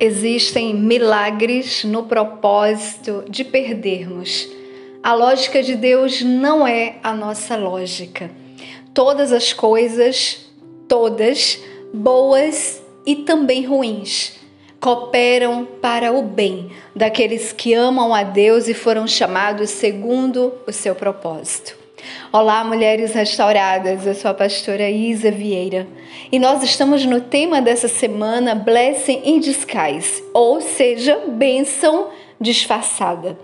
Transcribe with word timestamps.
Existem 0.00 0.74
milagres 0.74 1.82
no 1.82 2.04
propósito 2.04 3.24
de 3.28 3.42
perdermos. 3.42 4.48
A 5.02 5.12
lógica 5.12 5.60
de 5.60 5.74
Deus 5.74 6.22
não 6.22 6.64
é 6.64 6.98
a 7.02 7.12
nossa 7.12 7.56
lógica. 7.56 8.30
Todas 8.94 9.32
as 9.32 9.52
coisas, 9.52 10.48
todas, 10.86 11.58
boas 11.92 12.80
e 13.04 13.16
também 13.16 13.66
ruins, 13.66 14.38
cooperam 14.78 15.64
para 15.64 16.12
o 16.12 16.22
bem 16.22 16.70
daqueles 16.94 17.52
que 17.52 17.74
amam 17.74 18.14
a 18.14 18.22
Deus 18.22 18.68
e 18.68 18.74
foram 18.74 19.04
chamados 19.04 19.70
segundo 19.70 20.52
o 20.64 20.70
seu 20.72 20.94
propósito. 20.94 21.87
Olá, 22.32 22.62
mulheres 22.62 23.14
restauradas. 23.14 24.06
Eu 24.06 24.14
sou 24.14 24.30
a 24.30 24.34
pastora 24.34 24.90
Isa 24.90 25.30
Vieira 25.30 25.86
e 26.30 26.38
nós 26.38 26.62
estamos 26.62 27.04
no 27.06 27.20
tema 27.20 27.62
dessa 27.62 27.88
semana 27.88 28.54
Blessing 28.54 29.22
in 29.24 29.40
Disguise, 29.40 30.22
ou 30.34 30.60
seja, 30.60 31.22
bênção 31.28 32.08
disfarçada. 32.40 33.38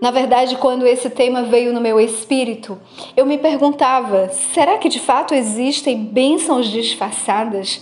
Na 0.00 0.10
verdade, 0.10 0.56
quando 0.56 0.86
esse 0.86 1.08
tema 1.10 1.42
veio 1.42 1.72
no 1.72 1.80
meu 1.80 2.00
espírito, 2.00 2.78
eu 3.16 3.24
me 3.24 3.38
perguntava: 3.38 4.28
será 4.30 4.78
que 4.78 4.88
de 4.88 4.98
fato 4.98 5.34
existem 5.34 5.96
bênçãos 5.96 6.68
disfarçadas? 6.68 7.80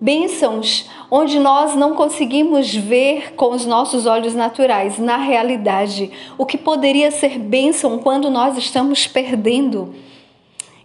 Bênçãos 0.00 0.88
onde 1.10 1.38
nós 1.38 1.74
não 1.74 1.94
conseguimos 1.94 2.74
ver 2.74 3.34
com 3.34 3.52
os 3.52 3.64
nossos 3.64 4.04
olhos 4.04 4.34
naturais, 4.34 4.98
na 4.98 5.16
realidade, 5.16 6.10
o 6.36 6.44
que 6.44 6.58
poderia 6.58 7.10
ser 7.10 7.38
bênção 7.38 7.98
quando 7.98 8.28
nós 8.28 8.58
estamos 8.58 9.06
perdendo. 9.06 9.94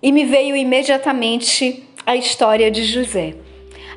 E 0.01 0.11
me 0.11 0.23
veio 0.23 0.55
imediatamente 0.55 1.83
a 2.05 2.15
história 2.15 2.71
de 2.71 2.83
José. 2.83 3.35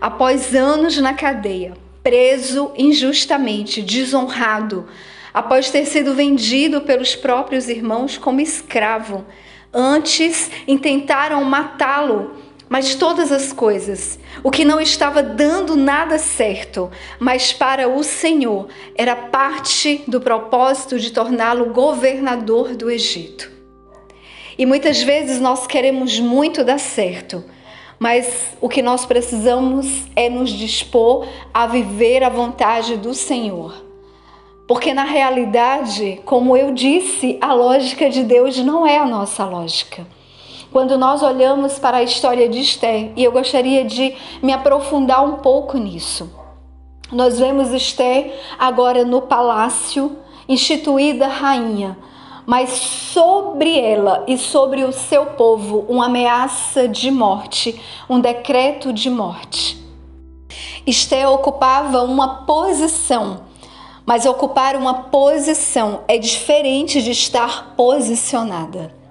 Após 0.00 0.54
anos 0.54 0.98
na 0.98 1.14
cadeia, 1.14 1.74
preso 2.02 2.72
injustamente, 2.76 3.80
desonrado, 3.80 4.86
após 5.32 5.70
ter 5.70 5.86
sido 5.86 6.14
vendido 6.14 6.80
pelos 6.80 7.14
próprios 7.14 7.68
irmãos 7.68 8.18
como 8.18 8.40
escravo, 8.40 9.24
antes 9.72 10.50
intentaram 10.66 11.42
matá-lo 11.44 12.32
mas 12.68 12.94
todas 12.94 13.30
as 13.30 13.52
coisas, 13.52 14.18
o 14.42 14.50
que 14.50 14.64
não 14.64 14.80
estava 14.80 15.22
dando 15.22 15.76
nada 15.76 16.18
certo, 16.18 16.90
mas 17.18 17.52
para 17.52 17.88
o 17.88 18.02
Senhor 18.02 18.68
era 18.96 19.14
parte 19.14 20.02
do 20.08 20.20
propósito 20.20 20.98
de 20.98 21.10
torná-lo 21.10 21.72
governador 21.72 22.74
do 22.74 22.90
Egito. 22.90 23.50
E 24.56 24.64
muitas 24.64 25.02
vezes 25.02 25.40
nós 25.40 25.66
queremos 25.66 26.18
muito 26.18 26.64
dar 26.64 26.78
certo, 26.78 27.44
mas 27.98 28.56
o 28.60 28.68
que 28.68 28.82
nós 28.82 29.04
precisamos 29.04 30.04
é 30.16 30.28
nos 30.28 30.50
dispor 30.50 31.26
a 31.52 31.66
viver 31.66 32.22
a 32.22 32.28
vontade 32.28 32.96
do 32.96 33.14
Senhor. 33.14 33.84
Porque 34.66 34.94
na 34.94 35.04
realidade, 35.04 36.20
como 36.24 36.56
eu 36.56 36.72
disse, 36.72 37.36
a 37.40 37.52
lógica 37.52 38.08
de 38.08 38.22
Deus 38.22 38.56
não 38.58 38.86
é 38.86 38.96
a 38.96 39.04
nossa 39.04 39.44
lógica 39.44 40.06
quando 40.74 40.98
nós 40.98 41.22
olhamos 41.22 41.78
para 41.78 41.98
a 41.98 42.02
história 42.02 42.48
de 42.48 42.58
Esther, 42.58 43.12
e 43.14 43.22
eu 43.22 43.30
gostaria 43.30 43.84
de 43.84 44.16
me 44.42 44.52
aprofundar 44.52 45.24
um 45.24 45.36
pouco 45.36 45.78
nisso. 45.78 46.28
Nós 47.12 47.38
vemos 47.38 47.70
Esther 47.70 48.34
agora 48.58 49.04
no 49.04 49.22
palácio, 49.22 50.18
instituída 50.48 51.28
rainha, 51.28 51.96
mas 52.44 52.70
sobre 52.70 53.78
ela 53.78 54.24
e 54.26 54.36
sobre 54.36 54.82
o 54.82 54.92
seu 54.92 55.26
povo 55.26 55.86
uma 55.88 56.06
ameaça 56.06 56.88
de 56.88 57.08
morte, 57.08 57.80
um 58.10 58.18
decreto 58.18 58.92
de 58.92 59.08
morte. 59.08 59.80
Esther 60.84 61.30
ocupava 61.30 62.02
uma 62.02 62.44
posição, 62.46 63.42
mas 64.04 64.26
ocupar 64.26 64.74
uma 64.74 65.04
posição 65.04 66.00
é 66.08 66.18
diferente 66.18 67.00
de 67.00 67.12
estar 67.12 67.74
posicionada. 67.76 69.03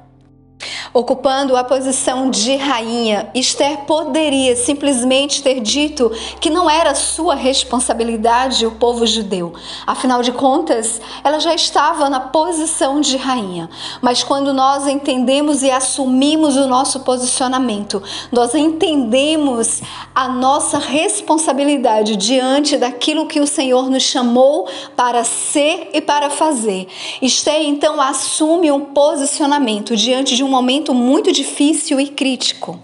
Ocupando 0.94 1.58
a 1.58 1.64
posição 1.64 2.30
de 2.30 2.56
rainha, 2.56 3.28
Esther 3.34 3.80
poderia 3.88 4.56
simplesmente 4.56 5.42
ter 5.42 5.59
dito 5.59 6.12
que 6.40 6.52
não 6.52 6.70
era 6.70 6.94
sua 6.94 7.34
responsabilidade 7.34 8.64
o 8.68 8.72
povo 8.72 9.03
judeu. 9.08 9.53
Afinal 9.88 10.22
de 10.22 10.32
contas, 10.32 11.02
ela 11.24 11.40
já 11.40 11.56
estava 11.56 12.12
na 12.12 12.20
posição 12.20 13.02
de 13.02 13.18
rainha. 13.18 13.72
Mas 14.03 14.24
quando 14.24 14.53
nós 14.53 14.86
entendemos 14.86 15.64
e 15.64 15.72
assumimos 15.72 16.56
o 16.58 16.68
nosso 16.68 17.00
posicionamento, 17.00 18.03
nós 18.32 18.53
entendemos 18.53 19.82
a 20.14 20.28
nossa 20.28 20.78
responsabilidade 20.78 22.16
diante 22.16 22.78
daquilo 22.78 23.26
que 23.26 23.40
o 23.40 23.48
Senhor 23.48 23.90
nos 23.90 24.03
chamou 24.03 24.68
para 24.96 25.24
ser 25.24 25.90
e 25.92 26.02
para 26.02 26.30
fazer. 26.30 26.88
Esther 27.20 27.64
então 27.64 28.00
assume 28.00 28.72
um 28.72 28.82
posicionamento 28.82 29.96
diante 29.96 30.36
de 30.36 30.44
um 30.44 30.50
momento 30.50 30.83
muito 30.92 31.32
difícil 31.32 32.00
e 32.00 32.08
crítico. 32.08 32.80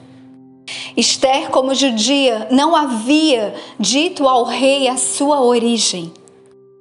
Esther, 0.96 1.50
como 1.50 1.74
judia, 1.74 2.48
não 2.52 2.76
havia 2.76 3.56
dito 3.80 4.30
ao 4.30 4.44
rei 4.44 4.88
a 4.88 4.98
sua 4.98 5.42
origem. 5.42 6.14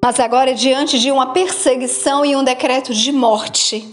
Mas 0.04 0.20
agora, 0.20 0.54
diante 0.54 0.98
de 0.98 1.10
uma 1.10 1.32
perseguição 1.32 2.24
e 2.24 2.36
um 2.36 2.44
decreto 2.44 2.92
de 2.92 3.10
morte, 3.10 3.88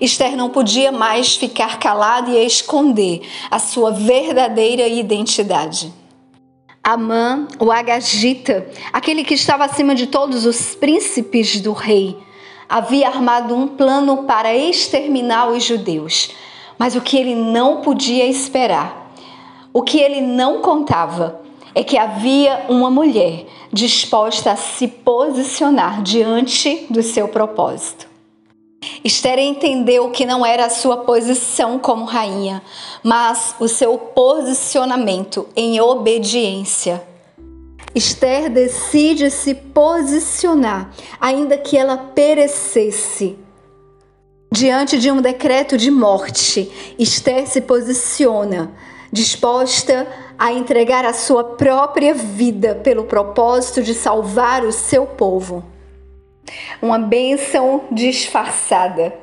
Esther 0.00 0.36
não 0.36 0.50
podia 0.50 0.90
mais 0.90 1.36
ficar 1.36 1.78
calada 1.78 2.30
e 2.30 2.44
esconder 2.44 3.22
a 3.50 3.58
sua 3.58 3.92
verdadeira 3.92 4.88
identidade. 4.88 5.92
Amã, 6.82 7.48
o 7.58 7.72
Agagita, 7.72 8.66
aquele 8.92 9.24
que 9.24 9.34
estava 9.34 9.64
acima 9.64 9.94
de 9.94 10.06
todos 10.06 10.44
os 10.44 10.74
príncipes 10.74 11.60
do 11.60 11.72
rei, 11.72 12.16
havia 12.68 13.08
armado 13.08 13.54
um 13.54 13.68
plano 13.68 14.24
para 14.24 14.54
exterminar 14.54 15.48
os 15.48 15.64
judeus. 15.64 16.30
Mas 16.78 16.94
o 16.94 17.00
que 17.00 17.16
ele 17.16 17.34
não 17.34 17.80
podia 17.80 18.26
esperar, 18.26 19.12
o 19.72 19.82
que 19.82 19.98
ele 19.98 20.20
não 20.20 20.60
contava, 20.60 21.40
é 21.74 21.82
que 21.82 21.98
havia 21.98 22.66
uma 22.68 22.90
mulher 22.90 23.46
disposta 23.72 24.52
a 24.52 24.56
se 24.56 24.88
posicionar 24.88 26.02
diante 26.02 26.86
do 26.88 27.02
seu 27.02 27.28
propósito. 27.28 28.06
Esther 29.04 29.38
entendeu 29.38 30.10
que 30.10 30.24
não 30.24 30.44
era 30.44 30.66
a 30.66 30.70
sua 30.70 30.98
posição 30.98 31.78
como 31.78 32.04
rainha, 32.04 32.62
mas 33.02 33.54
o 33.58 33.68
seu 33.68 33.98
posicionamento 33.98 35.48
em 35.56 35.80
obediência 35.80 37.02
Esther 37.96 38.50
decide 38.50 39.30
se 39.30 39.54
posicionar, 39.54 40.90
ainda 41.18 41.56
que 41.56 41.78
ela 41.78 41.96
perecesse. 41.96 43.38
Diante 44.52 44.98
de 44.98 45.10
um 45.10 45.22
decreto 45.22 45.78
de 45.78 45.90
morte, 45.90 46.70
Esther 46.98 47.46
se 47.46 47.62
posiciona, 47.62 48.70
disposta 49.10 50.06
a 50.38 50.52
entregar 50.52 51.06
a 51.06 51.14
sua 51.14 51.42
própria 51.42 52.12
vida 52.12 52.74
pelo 52.74 53.04
propósito 53.04 53.82
de 53.82 53.94
salvar 53.94 54.62
o 54.62 54.72
seu 54.72 55.06
povo. 55.06 55.64
Uma 56.82 56.98
bênção 56.98 57.84
disfarçada. 57.90 59.14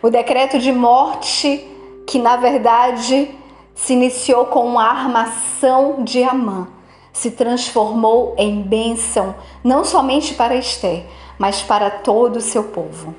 O 0.00 0.08
decreto 0.08 0.58
de 0.58 0.72
morte, 0.72 1.62
que 2.06 2.18
na 2.18 2.38
verdade 2.38 3.28
se 3.74 3.92
iniciou 3.92 4.46
com 4.46 4.66
uma 4.66 4.84
armação 4.84 6.02
de 6.02 6.22
Amã 6.22 6.68
se 7.14 7.30
transformou 7.30 8.34
em 8.36 8.60
bênção 8.60 9.34
não 9.62 9.84
somente 9.84 10.34
para 10.34 10.56
Esther, 10.56 11.06
mas 11.38 11.62
para 11.62 11.88
todo 11.88 12.36
o 12.36 12.42
seu 12.42 12.64
povo. 12.64 13.14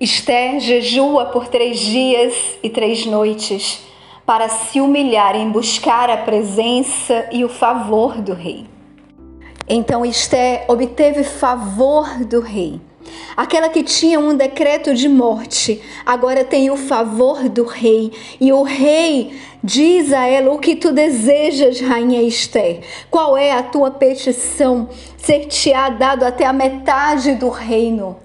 Esther 0.00 0.60
jejua 0.60 1.26
por 1.26 1.48
três 1.48 1.78
dias 1.80 2.58
e 2.62 2.70
três 2.70 3.04
noites 3.04 3.84
para 4.24 4.48
se 4.48 4.80
humilhar 4.80 5.36
em 5.36 5.50
buscar 5.50 6.08
a 6.08 6.16
presença 6.16 7.28
e 7.30 7.44
o 7.44 7.48
favor 7.48 8.22
do 8.22 8.32
rei. 8.32 8.73
Então 9.68 10.04
Esther 10.04 10.64
obteve 10.68 11.24
favor 11.24 12.22
do 12.24 12.40
rei. 12.40 12.80
Aquela 13.36 13.68
que 13.68 13.82
tinha 13.82 14.20
um 14.20 14.36
decreto 14.36 14.94
de 14.94 15.08
morte, 15.08 15.80
agora 16.04 16.44
tem 16.44 16.70
o 16.70 16.76
favor 16.76 17.48
do 17.48 17.64
rei. 17.64 18.12
E 18.40 18.52
o 18.52 18.62
rei 18.62 19.38
diz 19.62 20.12
a 20.12 20.26
ela: 20.26 20.52
O 20.52 20.58
que 20.58 20.76
tu 20.76 20.92
desejas, 20.92 21.80
rainha 21.80 22.22
Esther? 22.22 22.80
Qual 23.10 23.36
é 23.36 23.52
a 23.52 23.62
tua 23.62 23.90
petição? 23.90 24.88
Ser-te-á 25.16 25.88
dado 25.90 26.24
até 26.24 26.44
a 26.44 26.52
metade 26.52 27.34
do 27.34 27.48
reino. 27.48 28.16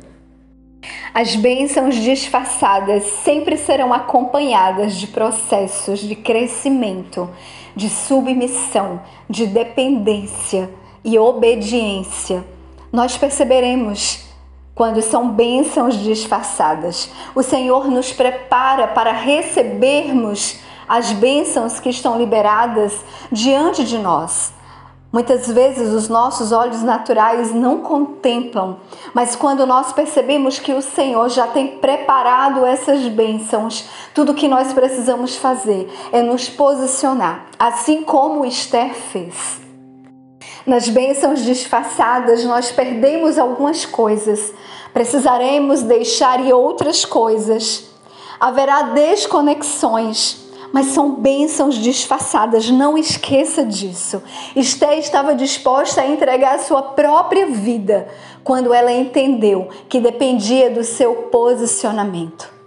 As 1.13 1.36
bênçãos 1.36 1.95
disfarçadas 1.95 3.03
sempre 3.03 3.57
serão 3.57 3.94
acompanhadas 3.94 4.95
de 4.95 5.07
processos 5.07 6.00
de 6.00 6.15
crescimento, 6.15 7.30
de 7.75 7.89
submissão, 7.89 9.01
de 9.30 9.45
dependência 9.45 10.69
e 11.04 11.18
obediência. 11.18 12.46
Nós 12.92 13.18
perceberemos 13.18 14.30
quando 14.74 15.01
são 15.01 15.30
bênçãos 15.30 15.96
disfarçadas. 15.96 17.10
O 17.36 17.44
Senhor 17.44 17.88
nos 17.90 18.13
prepara 18.13 18.88
para 18.88 19.12
recebermos 19.12 20.60
as 20.88 21.12
bênçãos 21.12 21.80
que 21.80 21.90
estão 21.90 22.18
liberadas 22.18 23.04
diante 23.31 23.84
de 23.84 23.98
nós. 23.98 24.54
Muitas 25.12 25.48
vezes 25.48 25.92
os 25.92 26.07
nossos 26.07 26.51
olhos 26.51 26.84
naturais 26.84 27.51
não 27.54 27.80
contemplam, 27.80 28.78
mas 29.13 29.36
quando 29.36 29.66
nós 29.66 29.92
percebemos 29.92 30.60
que 30.60 30.72
o 30.72 30.84
Senhor 30.84 31.30
já 31.30 31.48
tem 31.48 31.80
preparado 31.80 32.63
essas 32.63 33.07
bênçãos, 33.07 33.86
tudo 34.13 34.36
que 34.36 34.48
nós 34.48 34.72
precisamos 34.72 35.36
fazer 35.36 35.92
é 36.12 36.22
nos 36.22 36.48
posicionar, 36.48 37.48
assim 37.57 38.04
como 38.04 38.46
Esther 38.46 38.94
fez. 38.94 39.69
Nas 40.69 40.88
bênçãos 40.88 41.44
disfarçadas, 41.44 42.45
nós 42.45 42.71
perdemos 42.71 43.39
algumas 43.39 43.88
coisas, 43.88 44.54
precisaremos 44.94 45.81
deixar 45.81 46.45
ir 46.45 46.54
outras 46.54 47.04
coisas. 47.04 47.86
Haverá 48.39 48.83
desconexões 48.83 50.48
mas 50.71 50.86
são 50.86 51.16
bênçãos 51.16 51.74
disfarçadas, 51.74 52.69
não 52.69 52.95
esqueça 52.95 53.66
disso. 53.66 54.21
Esté 54.56 55.00
estava 55.00 55.33
disposta 55.33 56.01
a 56.01 56.07
entregar 56.07 56.54
a 56.54 56.60
sua 56.60 56.83
própria 56.83 57.48
vida 57.48 58.07
quando 58.44 58.72
ela 58.72 58.92
entendeu 58.92 59.69
que 59.89 60.00
dependia 60.00 60.69
do 60.69 60.83
seu 60.83 61.15
posicionamento. 61.31 62.58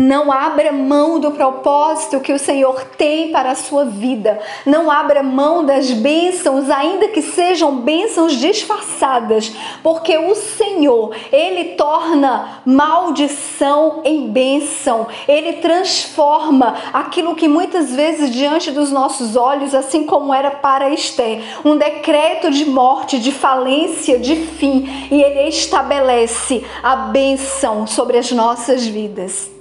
Não 0.00 0.32
abra 0.32 0.72
mão 0.72 1.20
do 1.20 1.30
propósito 1.32 2.20
que 2.20 2.32
o 2.32 2.38
Senhor 2.38 2.86
tem 2.96 3.30
para 3.30 3.50
a 3.50 3.54
sua 3.54 3.84
vida. 3.84 4.40
Não 4.64 4.90
abra 4.90 5.22
mão 5.22 5.62
das 5.62 5.90
bênçãos, 5.90 6.70
ainda 6.70 7.08
que 7.08 7.20
sejam 7.20 7.76
bênçãos 7.76 8.32
disfarçadas, 8.32 9.52
porque 9.82 10.16
o 10.16 10.34
Senhor, 10.34 11.14
ele 11.30 11.74
torna 11.74 12.62
maldição 12.64 14.00
em 14.02 14.26
bênção. 14.26 15.06
Ele 15.28 15.54
transforma 15.54 16.76
aquilo 16.94 17.34
que 17.34 17.46
muitas 17.46 17.94
vezes 17.94 18.30
diante 18.30 18.70
dos 18.70 18.90
nossos 18.90 19.36
olhos, 19.36 19.74
assim 19.74 20.06
como 20.06 20.32
era 20.32 20.50
para 20.50 20.88
Esther, 20.88 21.42
um 21.62 21.76
decreto 21.76 22.50
de 22.50 22.64
morte, 22.64 23.18
de 23.18 23.32
falência, 23.32 24.18
de 24.18 24.34
fim, 24.34 25.08
e 25.10 25.22
ele 25.22 25.46
estabelece 25.50 26.64
a 26.82 26.96
bênção 26.96 27.86
sobre 27.86 28.16
as 28.16 28.32
nossas 28.32 28.86
vidas. 28.86 29.59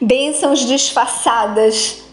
Bênçãos 0.00 0.60
disfarçadas 0.60 2.05